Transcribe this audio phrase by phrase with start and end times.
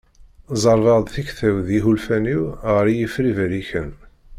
[0.63, 3.89] Ẓerrbeɣ-d tikta-w d yiḥulfan-iw ɣer yifri berriken.